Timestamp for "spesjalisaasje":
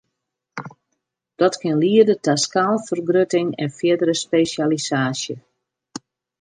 4.25-5.35